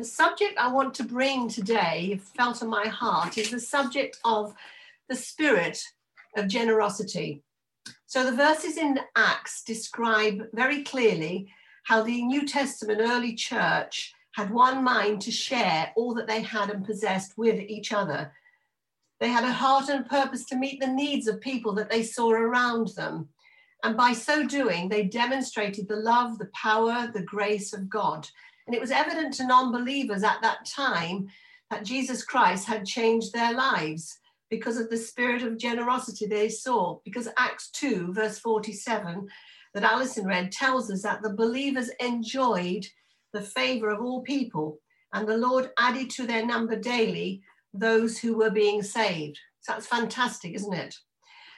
[0.00, 4.54] The subject I want to bring today, felt in my heart, is the subject of
[5.10, 5.84] the spirit
[6.38, 7.42] of generosity.
[8.06, 11.52] So the verses in Acts describe very clearly
[11.84, 16.70] how the New Testament early church had one mind to share all that they had
[16.70, 18.32] and possessed with each other.
[19.20, 22.30] They had a heart and purpose to meet the needs of people that they saw
[22.30, 23.28] around them.
[23.84, 28.26] And by so doing, they demonstrated the love, the power, the grace of God.
[28.70, 31.26] And it was evident to non believers at that time
[31.70, 34.16] that Jesus Christ had changed their lives
[34.48, 37.00] because of the spirit of generosity they saw.
[37.04, 39.26] Because Acts 2, verse 47,
[39.74, 42.86] that Alison read, tells us that the believers enjoyed
[43.32, 44.78] the favor of all people,
[45.12, 47.42] and the Lord added to their number daily
[47.74, 49.36] those who were being saved.
[49.62, 50.94] So that's fantastic, isn't it?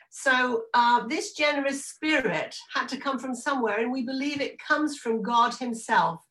[0.09, 4.97] So uh, this generous spirit had to come from somewhere, and we believe it comes
[4.97, 6.25] from God Himself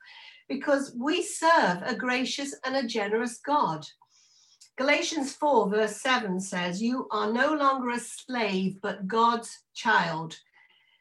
[0.51, 3.87] because we serve a gracious and a generous God.
[4.77, 10.35] Galatians 4, verse 7 says, You are no longer a slave, but God's child.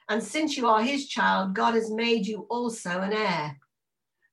[0.08, 3.56] And since you are his child, God has made you also an heir.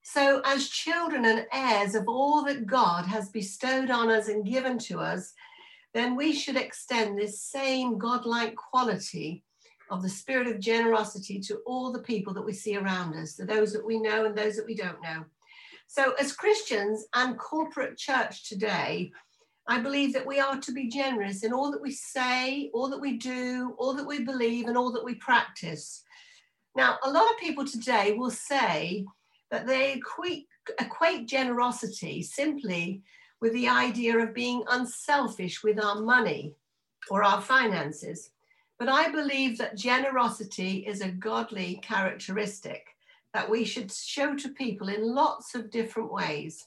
[0.02, 4.78] So, as children and heirs of all that God has bestowed on us and given
[4.86, 5.32] to us,
[5.94, 9.42] then we should extend this same godlike quality
[9.90, 13.44] of the spirit of generosity to all the people that we see around us, to
[13.44, 15.24] those that we know and those that we don't know.
[15.86, 19.10] So, as Christians and corporate church today,
[19.66, 23.00] I believe that we are to be generous in all that we say, all that
[23.00, 26.02] we do, all that we believe, and all that we practice.
[26.74, 29.04] Now, a lot of people today will say
[29.50, 30.46] that they equate,
[30.80, 33.02] equate generosity simply
[33.40, 36.54] with the idea of being unselfish with our money
[37.10, 38.30] or our finances.
[38.78, 42.86] But I believe that generosity is a godly characteristic
[43.34, 46.66] that we should show to people in lots of different ways.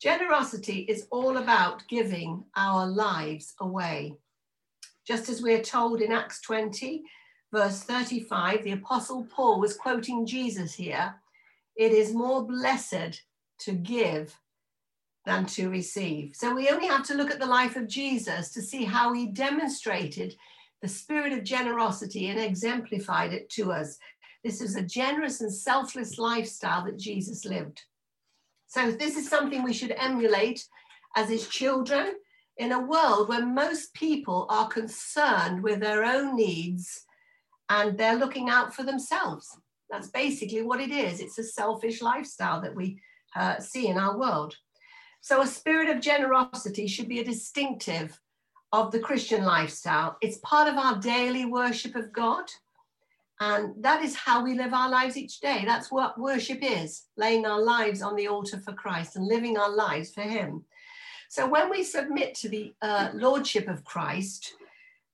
[0.00, 4.14] Generosity is all about giving our lives away.
[5.06, 7.02] Just as we're told in Acts 20,
[7.52, 11.14] verse 35, the Apostle Paul was quoting Jesus here
[11.78, 13.22] it is more blessed
[13.60, 14.36] to give
[15.24, 16.34] than to receive.
[16.34, 19.26] So we only have to look at the life of Jesus to see how he
[19.26, 20.34] demonstrated
[20.82, 23.98] the spirit of generosity and exemplified it to us.
[24.44, 27.82] This is a generous and selfless lifestyle that Jesus lived.
[28.66, 30.64] So, this is something we should emulate
[31.16, 32.14] as his children
[32.58, 37.04] in a world where most people are concerned with their own needs
[37.70, 39.48] and they're looking out for themselves.
[39.90, 41.20] That's basically what it is.
[41.20, 43.00] It's a selfish lifestyle that we
[43.34, 44.54] uh, see in our world.
[45.20, 48.20] So, a spirit of generosity should be a distinctive
[48.72, 50.16] of the Christian lifestyle.
[50.20, 52.44] It's part of our daily worship of God.
[53.40, 55.62] And that is how we live our lives each day.
[55.64, 59.70] That's what worship is laying our lives on the altar for Christ and living our
[59.70, 60.64] lives for Him.
[61.28, 64.54] So when we submit to the uh, Lordship of Christ,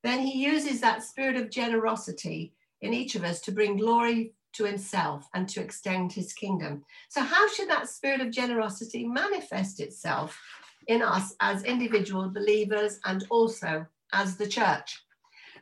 [0.02, 4.64] then He uses that spirit of generosity in each of us to bring glory to
[4.64, 6.84] Himself and to extend His kingdom.
[7.10, 10.40] So, how should that spirit of generosity manifest itself
[10.88, 15.02] in us as individual believers and also as the church.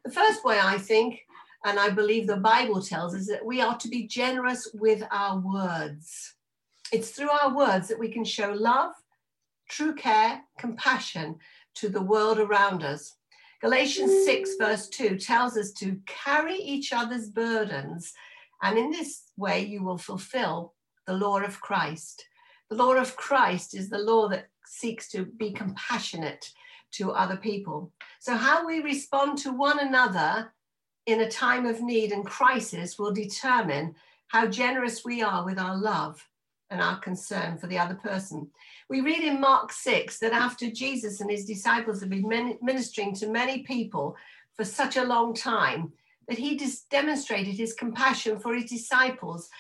[0.05, 1.21] The first way I think,
[1.65, 5.39] and I believe the Bible tells us, that we are to be generous with our
[5.39, 6.35] words.
[6.93, 8.93] It's through our words that we can show love,
[9.69, 11.37] true care, compassion
[11.77, 13.17] to the world around us.
[13.63, 18.13] Galatians 6, verse 2 tells us to carry each other's burdens,
[18.63, 20.75] and in this way you will fulfill
[21.07, 22.25] the law of Christ.
[22.71, 26.53] The law of Christ is the law that seeks to be compassionate
[26.93, 27.93] to other people.
[28.21, 30.53] So, how we respond to one another
[31.07, 33.95] in a time of need and crisis will determine
[34.29, 36.27] how generous we are with our love
[36.71, 38.51] and our concern for the other person.
[38.89, 43.29] We read in Mark 6 that after Jesus and his disciples had been ministering to
[43.29, 44.17] many people
[44.55, 45.93] for such a long time,
[46.29, 49.51] that he demonstrated his compassion for his disciples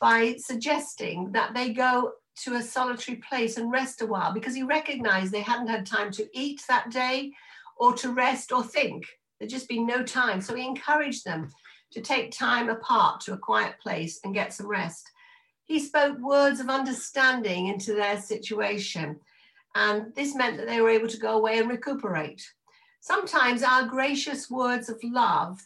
[0.00, 2.12] by suggesting that they go
[2.44, 6.10] to a solitary place and rest a while because he recognized they hadn't had time
[6.12, 7.32] to eat that day
[7.76, 9.04] or to rest or think.
[9.38, 10.40] There'd just been no time.
[10.40, 11.48] So he encouraged them
[11.92, 15.10] to take time apart to a quiet place and get some rest.
[15.64, 19.20] He spoke words of understanding into their situation.
[19.74, 22.42] And this meant that they were able to go away and recuperate.
[23.00, 25.60] Sometimes our gracious words of love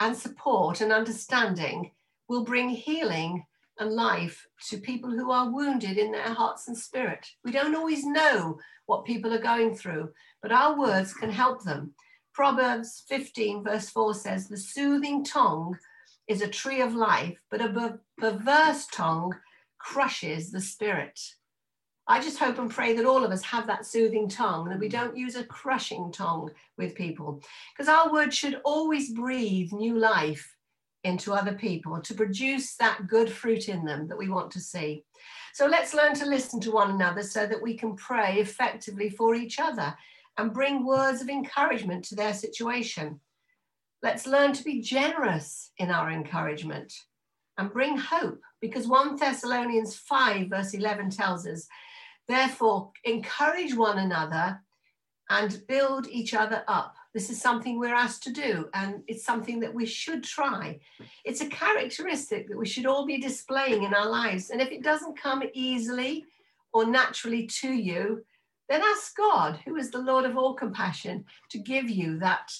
[0.00, 1.92] and support and understanding
[2.28, 3.44] will bring healing
[3.78, 7.26] and life to people who are wounded in their hearts and spirit.
[7.44, 10.10] We don't always know what people are going through,
[10.40, 11.94] but our words can help them.
[12.34, 15.76] Proverbs 15, verse 4 says, The soothing tongue
[16.28, 19.34] is a tree of life, but a perverse tongue
[19.78, 21.20] crushes the spirit.
[22.06, 24.80] I just hope and pray that all of us have that soothing tongue, and that
[24.80, 24.92] we mm.
[24.92, 27.40] don't use a crushing tongue with people.
[27.76, 30.56] Because our words should always breathe new life
[31.04, 35.04] into other people to produce that good fruit in them that we want to see.
[35.52, 39.34] So let's learn to listen to one another so that we can pray effectively for
[39.34, 39.94] each other
[40.38, 43.20] and bring words of encouragement to their situation.
[44.02, 46.92] Let's learn to be generous in our encouragement
[47.58, 51.68] and bring hope because 1 Thessalonians 5, verse 11 tells us,
[52.28, 54.60] therefore, encourage one another
[55.28, 56.94] and build each other up.
[57.14, 60.80] This is something we're asked to do, and it's something that we should try.
[61.24, 64.48] It's a characteristic that we should all be displaying in our lives.
[64.48, 66.24] And if it doesn't come easily
[66.72, 68.24] or naturally to you,
[68.70, 72.50] then ask God, who is the Lord of all compassion, to give you that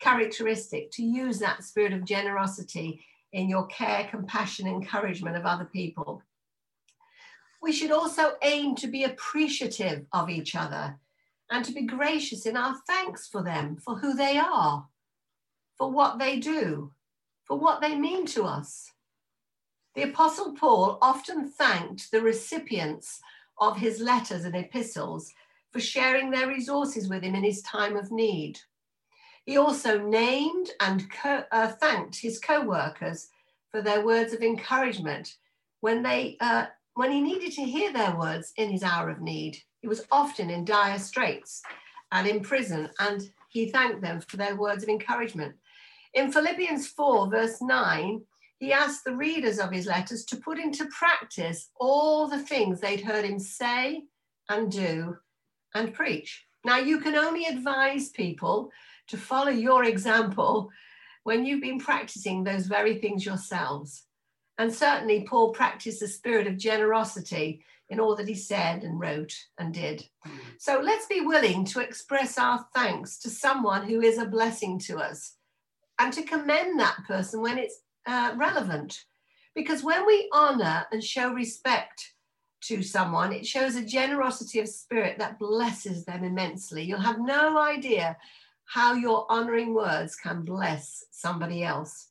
[0.00, 3.02] characteristic, to use that spirit of generosity
[3.32, 6.22] in your care, compassion, encouragement of other people.
[7.62, 10.98] We should also aim to be appreciative of each other
[11.50, 14.86] and to be gracious in our thanks for them, for who they are,
[15.76, 16.92] for what they do,
[17.44, 18.90] for what they mean to us.
[19.94, 23.20] The Apostle Paul often thanked the recipients
[23.58, 25.32] of his letters and epistles
[25.70, 28.58] for sharing their resources with him in his time of need.
[29.44, 33.28] He also named and co- uh, thanked his co workers
[33.70, 35.36] for their words of encouragement
[35.80, 39.58] when, they, uh, when he needed to hear their words in his hour of need.
[39.80, 41.62] He was often in dire straits
[42.12, 45.54] and in prison, and he thanked them for their words of encouragement.
[46.14, 48.22] In Philippians 4, verse 9,
[48.58, 53.00] he asked the readers of his letters to put into practice all the things they'd
[53.00, 54.04] heard him say
[54.48, 55.16] and do
[55.74, 56.46] and preach.
[56.64, 58.70] Now, you can only advise people
[59.08, 60.70] to follow your example
[61.24, 64.04] when you've been practicing those very things yourselves.
[64.58, 69.34] And certainly, Paul practiced the spirit of generosity in all that he said and wrote
[69.58, 70.04] and did.
[70.58, 74.98] So let's be willing to express our thanks to someone who is a blessing to
[74.98, 75.36] us
[76.00, 79.04] and to commend that person when it's uh, relevant.
[79.54, 82.12] Because when we honor and show respect
[82.62, 86.82] to someone, it shows a generosity of spirit that blesses them immensely.
[86.82, 88.16] You'll have no idea
[88.64, 92.08] how your honoring words can bless somebody else.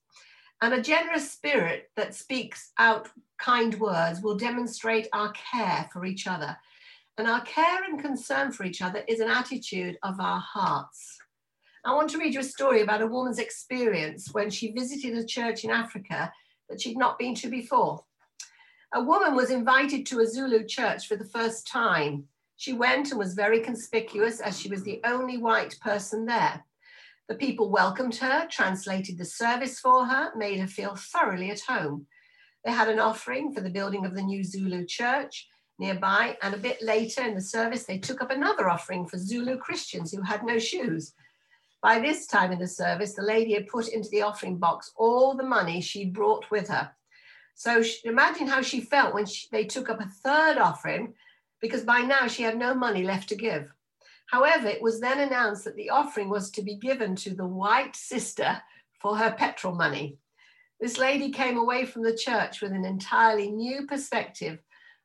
[0.64, 6.26] And a generous spirit that speaks out kind words will demonstrate our care for each
[6.26, 6.56] other.
[7.18, 11.18] And our care and concern for each other is an attitude of our hearts.
[11.84, 15.26] I want to read you a story about a woman's experience when she visited a
[15.26, 16.32] church in Africa
[16.70, 18.06] that she'd not been to before.
[18.94, 22.24] A woman was invited to a Zulu church for the first time.
[22.56, 26.64] She went and was very conspicuous as she was the only white person there.
[27.34, 32.06] The people welcomed her, translated the service for her, made her feel thoroughly at home.
[32.64, 35.48] They had an offering for the building of the new Zulu church
[35.80, 39.58] nearby, and a bit later in the service, they took up another offering for Zulu
[39.58, 41.16] Christians who had no shoes.
[41.82, 45.34] By this time in the service, the lady had put into the offering box all
[45.36, 46.92] the money she brought with her.
[47.56, 51.16] So she, imagine how she felt when she, they took up a third offering,
[51.62, 53.74] because by now she had no money left to give.
[54.34, 57.96] However, it was then announced that the offering was to be given to the white
[57.96, 58.60] sister
[59.00, 60.18] for her petrol money.
[60.80, 64.58] This lady came away from the church with an entirely new perspective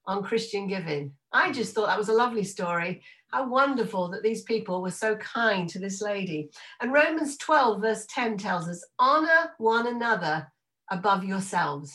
[0.06, 1.12] on Christian giving.
[1.30, 3.02] I just thought that was a lovely story.
[3.30, 6.48] How wonderful that these people were so kind to this lady.
[6.80, 10.50] And Romans 12, verse 10 tells us honor one another
[10.90, 11.92] above yourselves.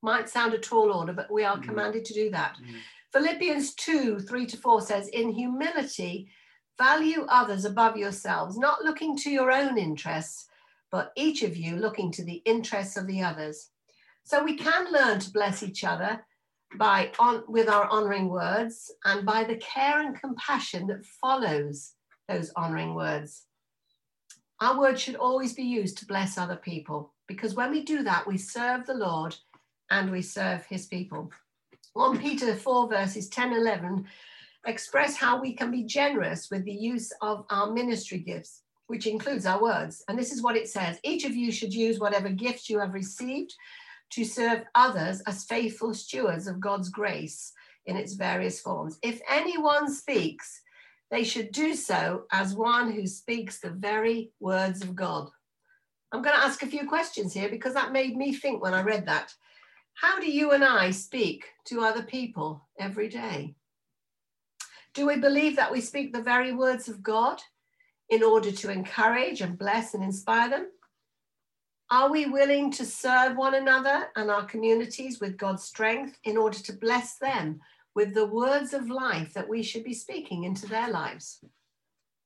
[0.00, 1.62] Might sound a tall order, but we are mm.
[1.62, 2.56] commanded to do that.
[2.56, 2.76] Mm.
[3.14, 6.28] Philippians 2 3 to 4 says, In humility,
[6.76, 10.48] value others above yourselves, not looking to your own interests,
[10.90, 13.70] but each of you looking to the interests of the others.
[14.24, 16.26] So we can learn to bless each other
[16.76, 21.92] by on, with our honoring words and by the care and compassion that follows
[22.26, 23.44] those honoring words.
[24.60, 28.26] Our words should always be used to bless other people because when we do that,
[28.26, 29.36] we serve the Lord
[29.88, 31.30] and we serve his people.
[31.94, 34.04] 1 Peter 4, verses 10 11
[34.66, 39.46] express how we can be generous with the use of our ministry gifts, which includes
[39.46, 40.02] our words.
[40.08, 42.94] And this is what it says Each of you should use whatever gifts you have
[42.94, 43.54] received
[44.10, 47.52] to serve others as faithful stewards of God's grace
[47.86, 48.98] in its various forms.
[49.02, 50.62] If anyone speaks,
[51.12, 55.28] they should do so as one who speaks the very words of God.
[56.10, 58.82] I'm going to ask a few questions here because that made me think when I
[58.82, 59.32] read that.
[59.94, 63.54] How do you and I speak to other people every day?
[64.92, 67.40] Do we believe that we speak the very words of God
[68.10, 70.68] in order to encourage and bless and inspire them?
[71.90, 76.58] Are we willing to serve one another and our communities with God's strength in order
[76.58, 77.60] to bless them
[77.94, 81.44] with the words of life that we should be speaking into their lives?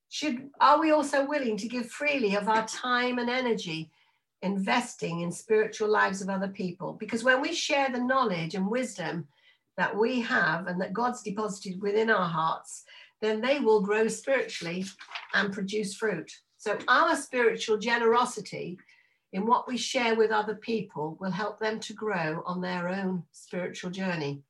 [0.09, 3.91] Should, are we also willing to give freely of our time and energy
[4.43, 6.95] investing in spiritual lives of other people?
[6.95, 9.27] Because when we share the knowledge and wisdom
[9.77, 12.85] that we have and that God's deposited within our hearts,
[13.21, 14.85] then they will grow spiritually
[15.35, 16.31] and produce fruit.
[16.57, 18.79] So, our spiritual generosity
[19.33, 23.25] in what we share with other people will help them to grow on their own
[23.33, 24.43] spiritual journey.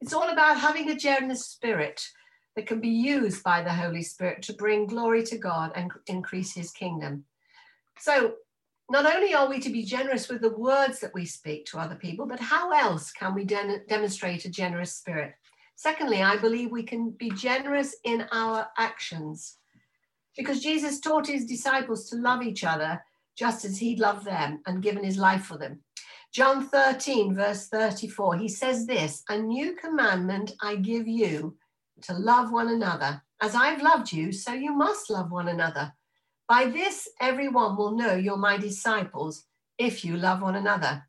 [0.00, 2.06] It's all about having a generous spirit
[2.56, 6.54] that can be used by the Holy Spirit to bring glory to God and increase
[6.54, 7.24] his kingdom.
[7.98, 8.34] So,
[8.90, 11.94] not only are we to be generous with the words that we speak to other
[11.94, 15.34] people, but how else can we de- demonstrate a generous spirit?
[15.76, 19.56] Secondly, I believe we can be generous in our actions
[20.36, 23.02] because Jesus taught his disciples to love each other
[23.36, 25.80] just as he loved them and given his life for them.
[26.32, 31.56] John 13, verse 34, he says this A new commandment I give you
[32.02, 33.22] to love one another.
[33.40, 35.92] As I've loved you, so you must love one another.
[36.48, 39.44] By this, everyone will know you're my disciples
[39.78, 41.04] if you love one another.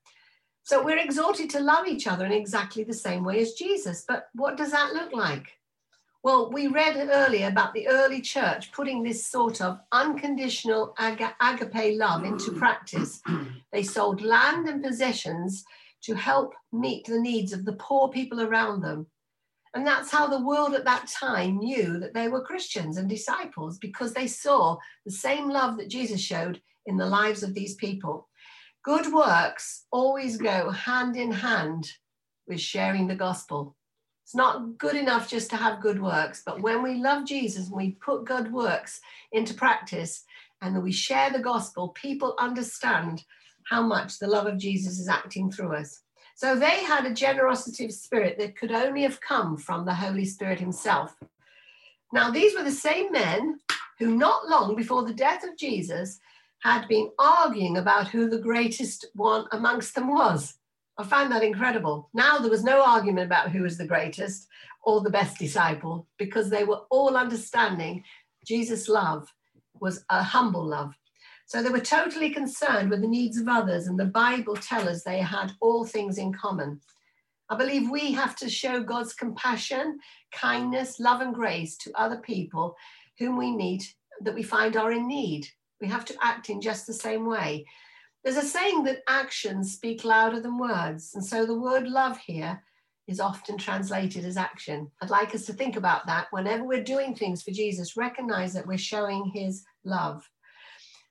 [0.64, 4.04] So we're exhorted to love each other in exactly the same way as Jesus.
[4.08, 5.52] But what does that look like?
[6.24, 12.00] Well, we read earlier about the early church putting this sort of unconditional ag- agape
[12.00, 13.22] love into practice.
[13.72, 15.66] They sold land and possessions
[16.04, 19.08] to help meet the needs of the poor people around them.
[19.76, 23.78] And that's how the world at that time knew that they were Christians and disciples
[23.78, 28.30] because they saw the same love that Jesus showed in the lives of these people.
[28.86, 31.92] Good works always go hand in hand
[32.48, 33.76] with sharing the gospel.
[34.24, 37.76] It's not good enough just to have good works, but when we love Jesus and
[37.76, 39.02] we put good works
[39.34, 40.24] into practice
[40.62, 43.24] and we share the gospel, people understand
[43.70, 46.05] how much the love of Jesus is acting through us.
[46.36, 50.26] So they had a generosity of spirit that could only have come from the Holy
[50.26, 51.16] Spirit himself.
[52.12, 53.60] Now, these were the same men
[54.00, 56.20] who, not long before the death of Jesus,
[56.60, 60.56] had been arguing about who the greatest one amongst them was.
[60.98, 62.10] I find that incredible.
[62.14, 64.48] Now there was no argument about who was the greatest
[64.84, 68.04] or the best disciple because they were all understanding
[68.46, 69.28] Jesus' love
[69.80, 70.96] was a humble love.
[71.48, 75.04] So they were totally concerned with the needs of others, and the Bible tells us
[75.04, 76.82] they had all things in common.
[77.50, 80.00] I believe we have to show God's compassion,
[80.32, 82.76] kindness, love, and grace to other people
[83.20, 85.48] whom we meet that we find are in need.
[85.80, 87.66] We have to act in just the same way.
[88.24, 91.12] There's a saying that actions speak louder than words.
[91.14, 92.64] And so the word love here
[93.08, 94.90] is often translated as action.
[95.00, 98.66] I'd like us to think about that whenever we're doing things for Jesus, recognize that
[98.66, 100.28] we're showing his love.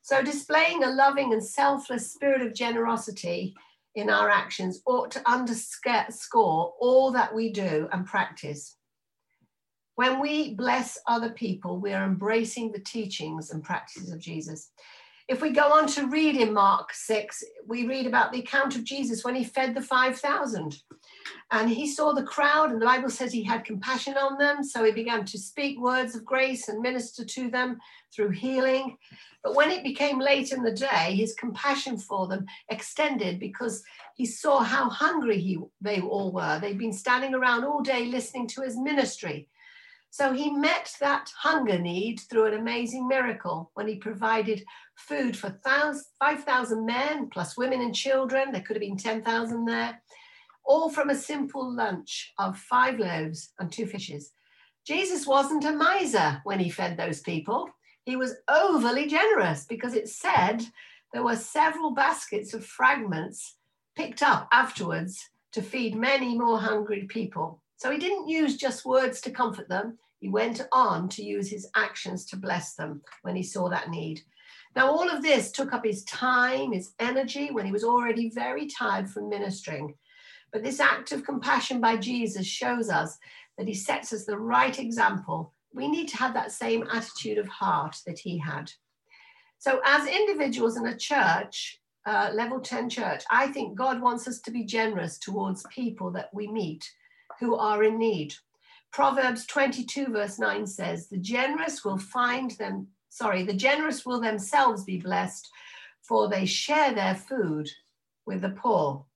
[0.04, 3.54] So, displaying a loving and selfless spirit of generosity
[3.94, 8.76] in our actions ought to underscore all that we do and practice.
[9.94, 14.72] When we bless other people, we are embracing the teachings and practices of Jesus.
[15.26, 18.84] If we go on to read in Mark 6, we read about the account of
[18.84, 20.82] Jesus when he fed the 5,000.
[21.50, 24.62] And he saw the crowd, and the Bible says he had compassion on them.
[24.62, 27.78] So he began to speak words of grace and minister to them
[28.14, 28.96] through healing.
[29.42, 33.82] But when it became late in the day, his compassion for them extended because
[34.14, 36.58] he saw how hungry he, they all were.
[36.58, 39.48] They'd been standing around all day listening to his ministry.
[40.14, 44.64] So he met that hunger need through an amazing miracle when he provided
[44.94, 48.52] food for 5,000 men, plus women and children.
[48.52, 50.00] There could have been 10,000 there,
[50.64, 54.32] all from a simple lunch of five loaves and two fishes.
[54.86, 57.68] Jesus wasn't a miser when he fed those people.
[58.04, 60.64] He was overly generous because it said
[61.12, 63.56] there were several baskets of fragments
[63.96, 67.62] picked up afterwards to feed many more hungry people.
[67.76, 69.98] So he didn't use just words to comfort them.
[70.20, 74.22] He went on to use his actions to bless them when he saw that need.
[74.74, 78.66] Now, all of this took up his time, his energy, when he was already very
[78.66, 79.94] tired from ministering.
[80.54, 83.18] But this act of compassion by Jesus shows us
[83.58, 85.52] that he sets us the right example.
[85.74, 88.70] We need to have that same attitude of heart that he had.
[89.58, 94.40] So, as individuals in a church, uh, level 10 church, I think God wants us
[94.42, 96.88] to be generous towards people that we meet
[97.40, 98.34] who are in need.
[98.92, 104.82] Proverbs 22, verse 9 says, The generous will find them sorry, the generous will themselves
[104.82, 105.48] be blessed,
[106.02, 107.70] for they share their food
[108.26, 109.06] with the poor.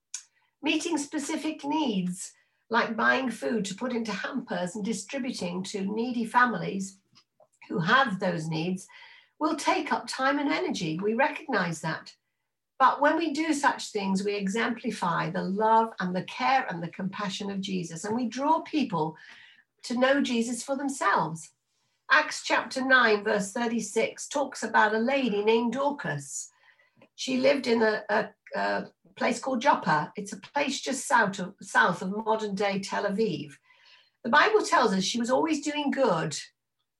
[0.61, 2.33] Meeting specific needs,
[2.69, 6.97] like buying food to put into hampers and distributing to needy families
[7.69, 8.87] who have those needs,
[9.39, 10.99] will take up time and energy.
[11.01, 12.13] We recognize that.
[12.77, 16.87] But when we do such things, we exemplify the love and the care and the
[16.89, 19.17] compassion of Jesus, and we draw people
[19.83, 21.51] to know Jesus for themselves.
[22.11, 26.49] Acts chapter 9, verse 36 talks about a lady named Dorcas.
[27.15, 28.85] She lived in a, a, a
[29.19, 30.13] place called Joppa.
[30.15, 33.51] It's a place just south of, south of modern day Tel Aviv.
[34.23, 36.37] The Bible tells us she was always doing good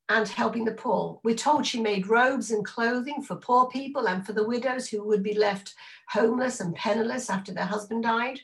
[0.10, 1.22] and helping the poor.
[1.24, 5.02] We're told she made robes and clothing for poor people and for the widows who
[5.06, 5.74] would be left
[6.10, 8.42] homeless and penniless after their husband died.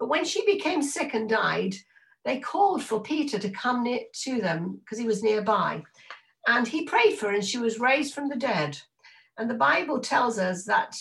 [0.00, 1.76] But when she became sick and died,
[2.24, 5.84] they called for Peter to come near to them because he was nearby.
[6.48, 8.78] And he prayed for her and she was raised from the dead.
[9.38, 10.96] And the Bible tells us that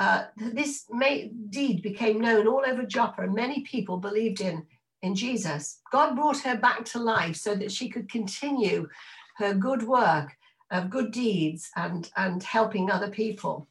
[0.00, 4.66] uh, this may, deed became known all over Joppa and many people believed in,
[5.02, 5.82] in Jesus.
[5.92, 8.88] God brought her back to life so that she could continue
[9.36, 10.36] her good work
[10.70, 13.68] of good deeds and, and helping other people.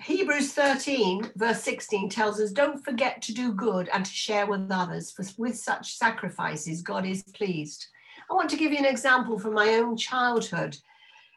[0.00, 4.70] Hebrews 13, verse 16 tells us, Don't forget to do good and to share with
[4.70, 7.86] others, for with such sacrifices, God is pleased.
[8.30, 10.78] I want to give you an example from my own childhood.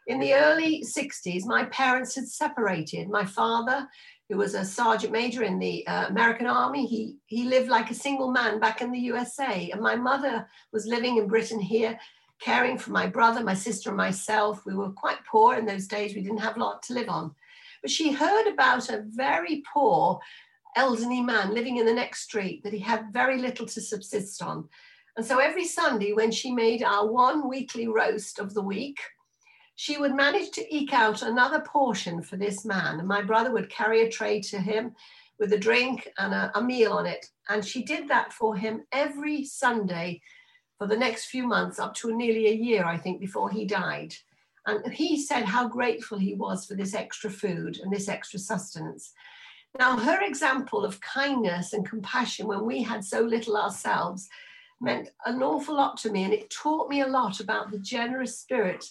[0.08, 3.10] In the early 60s, my parents had separated.
[3.10, 3.88] My father
[4.32, 6.86] who was a sergeant major in the uh, American Army.
[6.86, 9.70] He, he lived like a single man back in the USA.
[9.72, 12.00] And my mother was living in Britain here,
[12.40, 14.66] caring for my brother, my sister, and myself.
[14.66, 16.16] We were quite poor in those days.
[16.16, 17.36] We didn't have a lot to live on.
[17.82, 20.22] But she heard about a very poor
[20.78, 24.70] elderly man living in the next street that he had very little to subsist on.
[25.18, 28.98] And so every Sunday, when she made our one weekly roast of the week,
[29.76, 33.00] she would manage to eke out another portion for this man.
[33.00, 34.96] And my brother would carry a tray to him
[35.40, 37.26] with a drink and a, a meal on it.
[37.50, 40.22] And she did that for him every Sunday
[40.78, 44.16] for the next few months, up to nearly a year, I think, before he died.
[44.66, 49.14] And he said how grateful he was for this extra food and this extra sustenance.
[49.80, 54.28] Now, her example of kindness and compassion when we had so little ourselves
[54.82, 56.24] meant an awful lot to me.
[56.24, 58.84] And it taught me a lot about the generous spirit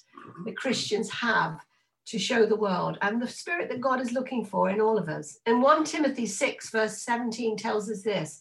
[0.45, 1.61] that Christians have
[2.07, 5.09] to show the world and the spirit that God is looking for in all of
[5.09, 5.39] us.
[5.47, 8.41] And 1 Timothy 6, verse 17 tells us this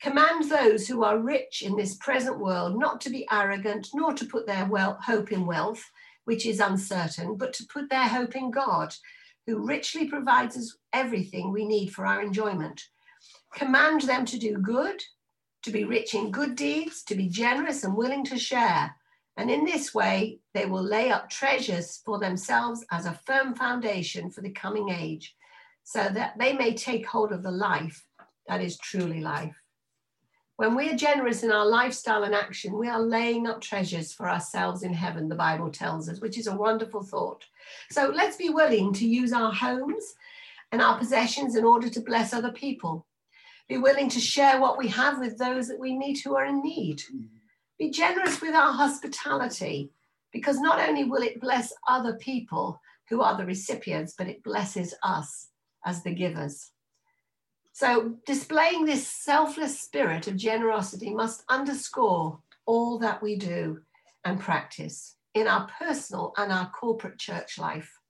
[0.00, 4.24] Command those who are rich in this present world not to be arrogant, nor to
[4.24, 5.84] put their hope in wealth,
[6.24, 8.94] which is uncertain, but to put their hope in God,
[9.46, 12.82] who richly provides us everything we need for our enjoyment.
[13.54, 15.02] Command them to do good
[15.62, 18.94] to be rich in good deeds, to be generous and willing to share.
[19.36, 24.30] And in this way, they will lay up treasures for themselves as a firm foundation
[24.30, 25.34] for the coming age,
[25.84, 28.06] so that they may take hold of the life
[28.48, 29.56] that is truly life.
[30.56, 34.28] When we are generous in our lifestyle and action, we are laying up treasures for
[34.28, 37.46] ourselves in heaven, the Bible tells us, which is a wonderful thought.
[37.90, 40.04] So let's be willing to use our homes
[40.70, 43.06] and our possessions in order to bless other people
[43.70, 46.60] be willing to share what we have with those that we meet who are in
[46.60, 47.00] need.
[47.78, 49.92] Be generous with our hospitality,
[50.32, 54.92] because not only will it bless other people who are the recipients, but it blesses
[55.04, 55.50] us
[55.86, 56.72] as the givers.
[57.72, 63.82] So, displaying this selfless spirit of generosity must underscore all that we do
[64.24, 68.00] and practice in our personal and our corporate church life.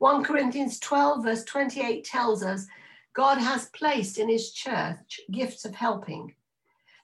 [0.00, 2.66] 1 Corinthians 12, verse 28 tells us
[3.14, 6.34] God has placed in his church gifts of helping.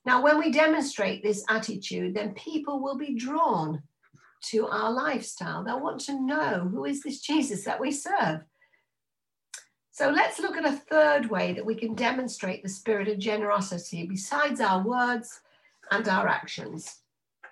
[0.05, 3.83] Now, when we demonstrate this attitude, then people will be drawn
[4.47, 5.63] to our lifestyle.
[5.63, 8.41] They'll want to know who is this Jesus that we serve.
[9.93, 14.07] So let's look at a third way that we can demonstrate the spirit of generosity
[14.07, 15.41] besides our words
[15.91, 17.01] and our actions.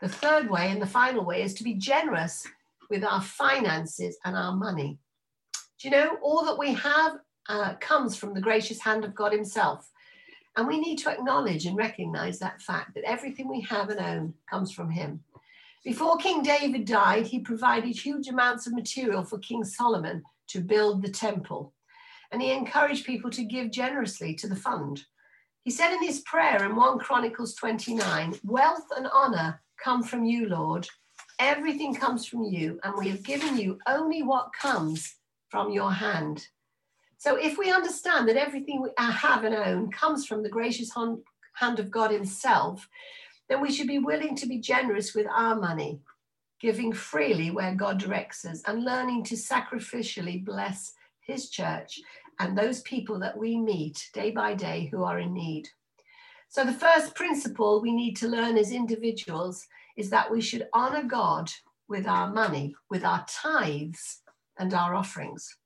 [0.01, 2.47] The third way and the final way is to be generous
[2.89, 4.99] with our finances and our money.
[5.79, 9.33] Do you know all that we have uh, comes from the gracious hand of God
[9.33, 9.91] Himself.
[10.57, 14.35] And we need to acknowledge and recognize that fact that everything we have and own
[14.51, 15.23] comes from Him.
[15.85, 21.03] Before King David died, he provided huge amounts of material for King Solomon to build
[21.03, 21.73] the temple.
[22.33, 25.05] And he encouraged people to give generously to the fund.
[25.63, 30.49] He said in his prayer in 1 Chronicles 29 Wealth and honor come from you,
[30.49, 30.89] Lord.
[31.39, 35.17] Everything comes from you, and we have given you only what comes
[35.51, 36.49] from your hand.
[37.19, 41.79] So if we understand that everything we have and own comes from the gracious hand
[41.79, 42.89] of God Himself,
[43.49, 46.01] then we should be willing to be generous with our money,
[46.61, 52.01] giving freely where God directs us, and learning to sacrificially bless His church
[52.39, 55.69] and those people that we meet day by day who are in need.
[56.49, 61.03] So, the first principle we need to learn as individuals is that we should honor
[61.03, 61.51] God
[61.89, 64.21] with our money, with our tithes,
[64.59, 65.58] and our offerings.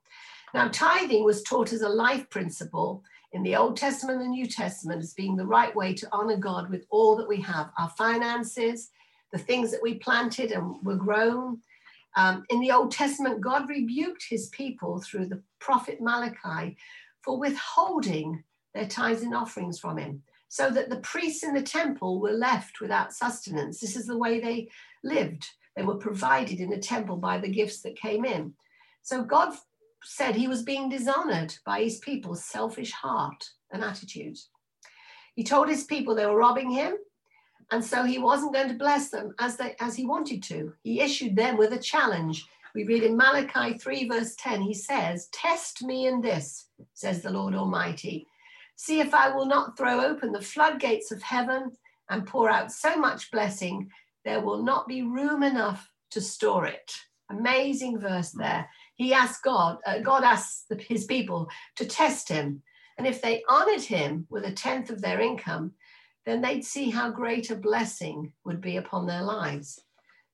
[0.54, 4.46] Now, tithing was taught as a life principle in the Old Testament and the New
[4.46, 7.88] Testament as being the right way to honor God with all that we have our
[7.90, 8.90] finances,
[9.32, 11.60] the things that we planted and were grown.
[12.16, 16.76] Um, in the Old Testament, God rebuked his people through the prophet Malachi
[17.22, 22.20] for withholding their tithes and offerings from him, so that the priests in the temple
[22.20, 23.80] were left without sustenance.
[23.80, 24.68] This is the way they
[25.02, 25.48] lived.
[25.76, 28.52] They were provided in the temple by the gifts that came in.
[29.02, 29.56] So God
[30.04, 34.36] said he was being dishonored by his people's selfish heart and attitude.
[35.34, 36.94] He told his people they were robbing him,
[37.70, 40.74] and so he wasn't going to bless them as, they, as he wanted to.
[40.82, 42.44] He issued them with a challenge.
[42.74, 47.30] We read in Malachi 3, verse 10, he says, Test me in this, says the
[47.30, 48.26] Lord Almighty.
[48.76, 51.72] See if I will not throw open the floodgates of heaven
[52.10, 53.88] and pour out so much blessing,
[54.24, 56.92] there will not be room enough to store it.
[57.30, 58.68] Amazing verse there
[59.02, 62.62] he asked God, uh, God asked the, his people to test him.
[62.98, 65.72] And if they honored him with a tenth of their income,
[66.26, 69.80] then they'd see how great a blessing would be upon their lives.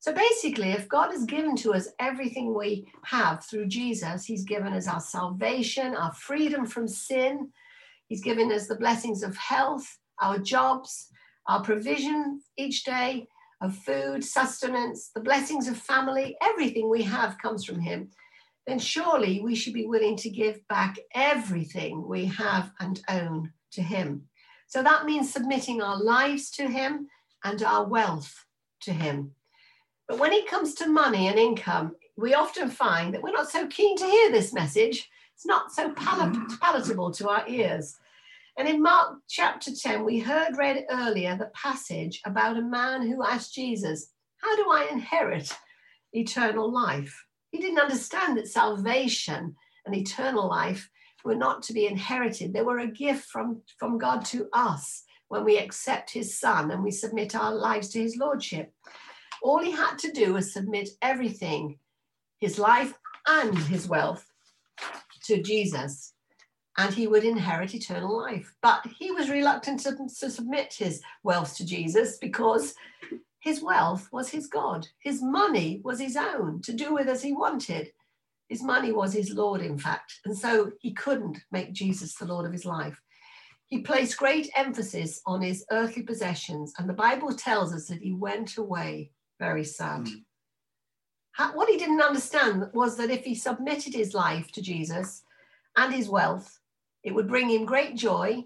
[0.00, 4.72] So basically, if God has given to us everything we have through Jesus, He's given
[4.72, 7.50] us our salvation, our freedom from sin,
[8.06, 11.08] He's given us the blessings of health, our jobs,
[11.48, 13.26] our provision each day
[13.60, 18.10] of food, sustenance, the blessings of family, everything we have comes from Him
[18.68, 23.80] then surely we should be willing to give back everything we have and own to
[23.80, 24.28] Him.
[24.66, 27.08] So that means submitting our lives to Him
[27.42, 28.44] and our wealth
[28.82, 29.32] to Him.
[30.06, 33.66] But when it comes to money and income, we often find that we're not so
[33.68, 35.08] keen to hear this message.
[35.34, 37.96] It's not so palatable to our ears.
[38.58, 43.24] And in Mark chapter 10, we heard read earlier the passage about a man who
[43.24, 45.56] asked Jesus, How do I inherit
[46.12, 47.24] eternal life?
[47.50, 49.56] He didn't understand that salvation
[49.86, 50.88] and eternal life
[51.24, 52.52] were not to be inherited.
[52.52, 56.82] They were a gift from, from God to us when we accept his son and
[56.82, 58.72] we submit our lives to his lordship.
[59.42, 61.78] All he had to do was submit everything,
[62.38, 62.94] his life
[63.26, 64.26] and his wealth,
[65.24, 66.14] to Jesus,
[66.76, 68.54] and he would inherit eternal life.
[68.62, 72.74] But he was reluctant to, to submit his wealth to Jesus because
[73.48, 74.86] his wealth was his God.
[75.00, 77.90] His money was his own to do with as he wanted.
[78.50, 80.20] His money was his Lord, in fact.
[80.26, 83.00] And so he couldn't make Jesus the Lord of his life.
[83.66, 86.74] He placed great emphasis on his earthly possessions.
[86.78, 90.04] And the Bible tells us that he went away very sad.
[90.04, 90.24] Mm.
[91.32, 95.22] How, what he didn't understand was that if he submitted his life to Jesus
[95.74, 96.60] and his wealth,
[97.02, 98.44] it would bring him great joy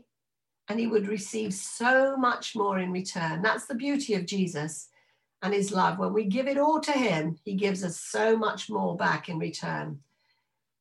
[0.68, 3.42] and he would receive so much more in return.
[3.42, 4.88] That's the beauty of Jesus
[5.42, 5.98] and his love.
[5.98, 9.38] When we give it all to him, he gives us so much more back in
[9.38, 10.00] return.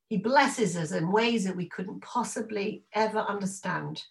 [0.08, 4.04] He blesses us in ways that we couldn't possibly ever understand.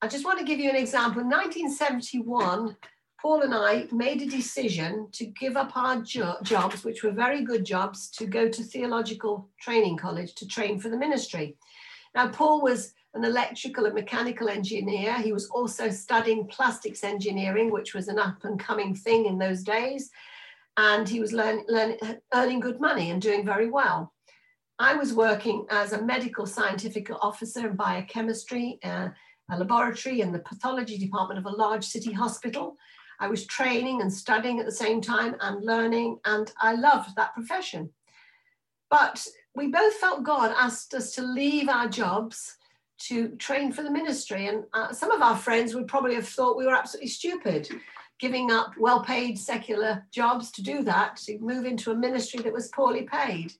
[0.00, 1.20] I just want to give you an example.
[1.20, 2.76] In 1971,
[3.20, 7.42] Paul and I made a decision to give up our jo- jobs, which were very
[7.42, 11.56] good jobs, to go to theological training college to train for the ministry.
[12.14, 15.14] Now, Paul was an electrical and mechanical engineer.
[15.14, 19.62] He was also studying plastics engineering, which was an up and coming thing in those
[19.62, 20.10] days.
[20.76, 21.96] And he was learn, learn,
[22.34, 24.12] earning good money and doing very well.
[24.80, 29.08] I was working as a medical scientific officer in biochemistry, uh,
[29.50, 32.76] a laboratory in the pathology department of a large city hospital.
[33.20, 37.34] I was training and studying at the same time and learning, and I loved that
[37.34, 37.90] profession.
[38.90, 39.24] But
[39.54, 42.56] we both felt God asked us to leave our jobs
[42.98, 44.46] to train for the ministry.
[44.46, 47.68] And uh, some of our friends would probably have thought we were absolutely stupid,
[48.18, 52.52] giving up well paid secular jobs to do that, to move into a ministry that
[52.52, 53.52] was poorly paid.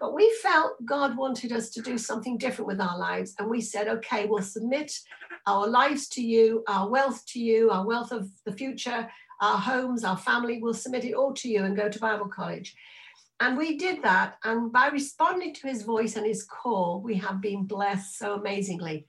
[0.00, 3.34] But we felt God wanted us to do something different with our lives.
[3.38, 4.92] And we said, okay, we'll submit
[5.46, 9.08] our lives to you, our wealth to you, our wealth of the future,
[9.40, 12.74] our homes, our family, we'll submit it all to you and go to Bible college.
[13.40, 14.38] And we did that.
[14.44, 19.06] And by responding to his voice and his call, we have been blessed so amazingly.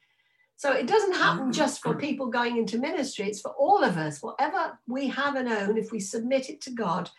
[0.57, 1.51] So it doesn't happen mm-hmm.
[1.51, 4.23] just for people going into ministry, it's for all of us.
[4.23, 7.09] Whatever we have and own, if we submit it to God,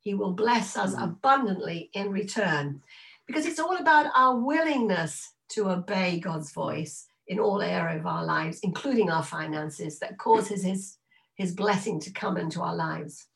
[0.00, 1.02] he will bless us mm-hmm.
[1.02, 2.82] abundantly in return.
[3.26, 8.24] Because it's all about our willingness to obey God's voice in all area of our
[8.24, 10.98] lives, including our finances, that causes his,
[11.34, 13.26] his blessing to come into our lives.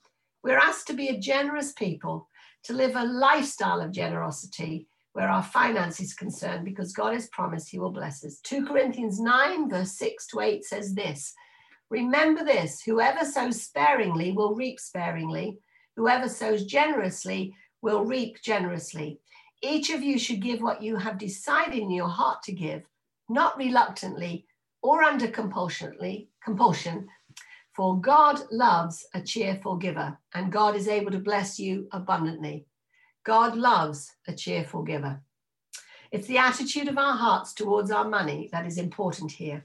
[0.44, 2.27] We're asked to be a generous people
[2.64, 7.70] to live a lifestyle of generosity where our finance is concerned because God has promised
[7.70, 8.38] he will bless us.
[8.44, 11.34] 2 Corinthians 9, verse 6 to 8 says this
[11.90, 15.58] Remember this whoever sows sparingly will reap sparingly,
[15.96, 19.20] whoever sows generously will reap generously.
[19.62, 22.82] Each of you should give what you have decided in your heart to give,
[23.28, 24.46] not reluctantly
[24.82, 27.08] or under compulsionly, compulsion,
[27.78, 32.66] for God loves a cheerful giver, and God is able to bless you abundantly.
[33.24, 35.22] God loves a cheerful giver.
[36.10, 39.64] It's the attitude of our hearts towards our money that is important here.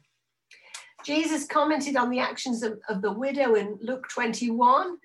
[1.04, 4.98] Jesus commented on the actions of, of the widow in Luke 21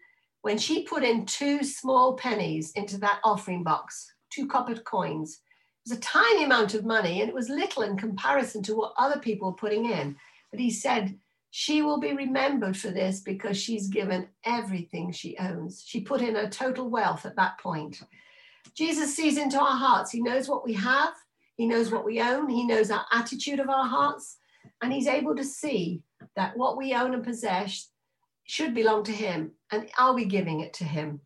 [0.42, 5.40] when she put in two small pennies into that offering box, two coppered coins.
[5.86, 8.92] It was a tiny amount of money and it was little in comparison to what
[8.98, 10.14] other people were putting in.
[10.50, 11.18] But he said,
[11.50, 15.82] she will be remembered for this because she's given everything she owns.
[15.86, 18.02] She put in her total wealth at that point.
[18.74, 20.10] Jesus sees into our hearts.
[20.10, 21.14] He knows what we have,
[21.56, 24.36] He knows what we own, He knows our attitude of our hearts,
[24.82, 26.02] and He's able to see
[26.36, 27.90] that what we own and possess
[28.44, 29.52] should belong to Him.
[29.72, 31.20] And are we giving it to Him?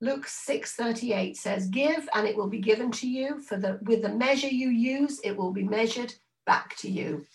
[0.00, 4.08] Luke 6:38 says, "Give and it will be given to you, for the with the
[4.08, 7.26] measure you use, it will be measured back to you."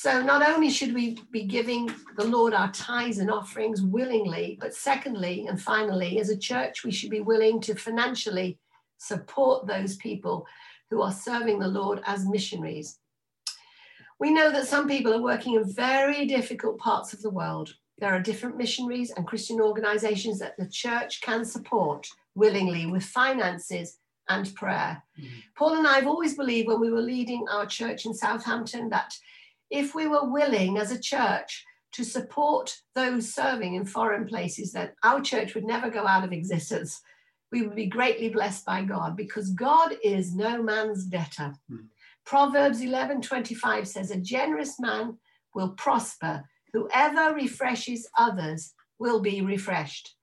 [0.00, 4.72] So not only should we be giving the Lord our tithes and offerings willingly, but
[4.72, 8.60] secondly and finally, as a church, we should be willing to financially
[8.98, 10.46] support those people
[10.88, 13.00] who are serving the Lord as missionaries.
[14.20, 17.74] We know that some people are working in very difficult parts of the world.
[17.98, 22.06] There are different missionaries and Christian organizations that the church can support
[22.36, 25.02] willingly with finances and prayer.
[25.18, 25.38] Mm-hmm.
[25.56, 29.12] Paul and I have always believed when we were leading our church in Southampton that
[29.70, 34.90] if we were willing as a church to support those serving in foreign places, then
[35.02, 37.00] our church would never go out of existence.
[37.50, 41.54] We would be greatly blessed by God because God is no man's debtor.
[41.70, 41.86] Mm.
[42.26, 45.16] Proverbs 11 25 says, A generous man
[45.54, 46.44] will prosper.
[46.74, 50.14] Whoever refreshes others will be refreshed.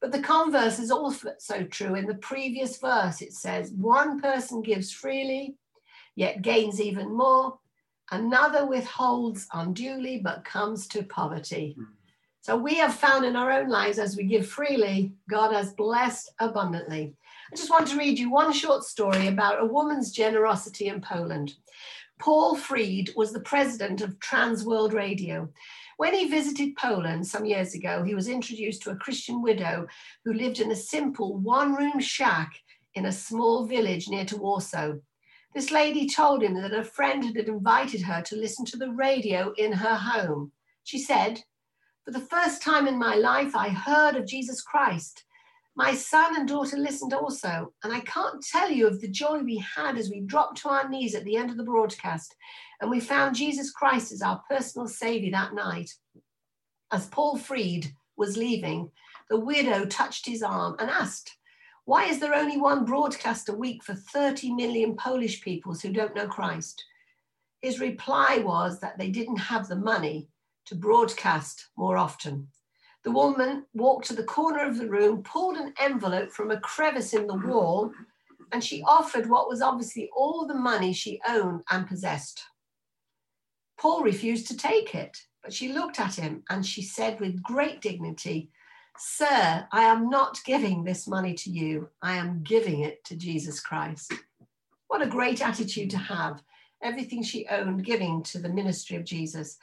[0.00, 1.32] But the converse is also
[1.70, 1.94] true.
[1.94, 5.54] In the previous verse, it says, One person gives freely,
[6.16, 7.60] yet gains even more.
[8.10, 11.74] Another withholds unduly but comes to poverty.
[11.78, 11.84] Hmm.
[12.42, 16.28] So we have found in our own lives as we give freely, God has blessed
[16.40, 17.14] abundantly.
[17.52, 21.54] I just want to read you one short story about a woman's generosity in Poland.
[22.18, 25.50] Paul Freed was the president of Trans World Radio.
[25.98, 29.86] When he visited Poland some years ago, he was introduced to a Christian widow
[30.24, 32.52] who lived in a simple one room shack
[32.94, 34.94] in a small village near to Warsaw.
[35.54, 39.52] This lady told him that a friend had invited her to listen to the radio
[39.58, 40.52] in her home.
[40.84, 41.42] She said,
[42.04, 45.24] For the first time in my life, I heard of Jesus Christ.
[45.74, 49.56] My son and daughter listened also, and I can't tell you of the joy we
[49.58, 52.34] had as we dropped to our knees at the end of the broadcast
[52.82, 55.94] and we found Jesus Christ as our personal Savior that night.
[56.90, 58.90] As Paul Freed was leaving,
[59.30, 61.38] the widow touched his arm and asked,
[61.84, 66.14] why is there only one broadcast a week for 30 million Polish peoples who don't
[66.14, 66.84] know Christ?
[67.60, 70.28] His reply was that they didn't have the money
[70.66, 72.48] to broadcast more often.
[73.04, 77.14] The woman walked to the corner of the room, pulled an envelope from a crevice
[77.14, 77.92] in the wall,
[78.52, 82.44] and she offered what was obviously all the money she owned and possessed.
[83.76, 87.80] Paul refused to take it, but she looked at him and she said with great
[87.80, 88.50] dignity,
[88.98, 91.88] Sir, I am not giving this money to you.
[92.02, 94.12] I am giving it to Jesus Christ.
[94.88, 96.42] What a great attitude to have.
[96.82, 99.56] Everything she owned giving to the ministry of Jesus.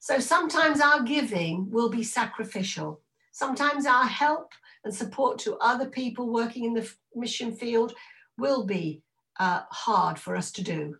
[0.00, 3.00] So sometimes our giving will be sacrificial.
[3.32, 4.52] Sometimes our help
[4.84, 7.94] and support to other people working in the mission field
[8.36, 9.02] will be
[9.40, 10.96] uh, hard for us to do.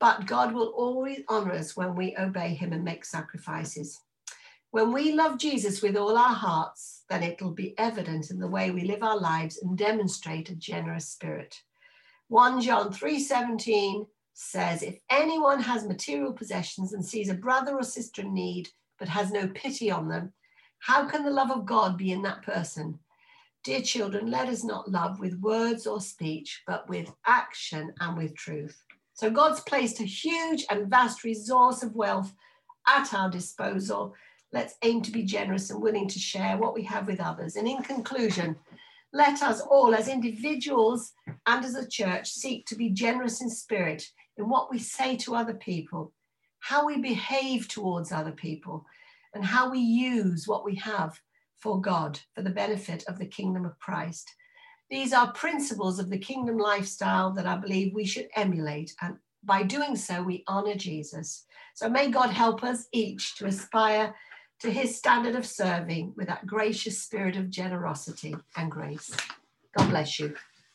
[0.00, 4.00] But God will always honor us when we obey Him and make sacrifices.
[4.74, 8.72] When we love Jesus with all our hearts, then it'll be evident in the way
[8.72, 11.62] we live our lives and demonstrate a generous spirit.
[12.26, 18.22] 1 John 3:17 says, If anyone has material possessions and sees a brother or sister
[18.22, 20.32] in need, but has no pity on them,
[20.80, 22.98] how can the love of God be in that person?
[23.62, 28.34] Dear children, let us not love with words or speech, but with action and with
[28.34, 28.82] truth.
[29.12, 32.34] So God's placed a huge and vast resource of wealth
[32.88, 34.16] at our disposal
[34.54, 37.56] Let's aim to be generous and willing to share what we have with others.
[37.56, 38.54] And in conclusion,
[39.12, 41.12] let us all, as individuals
[41.46, 45.34] and as a church, seek to be generous in spirit in what we say to
[45.34, 46.12] other people,
[46.60, 48.86] how we behave towards other people,
[49.34, 51.18] and how we use what we have
[51.58, 54.30] for God for the benefit of the kingdom of Christ.
[54.88, 58.94] These are principles of the kingdom lifestyle that I believe we should emulate.
[59.02, 61.44] And by doing so, we honor Jesus.
[61.74, 64.14] So may God help us each to aspire
[64.60, 69.10] to his standard of serving with that gracious spirit of generosity and grace.
[69.76, 70.34] God bless you.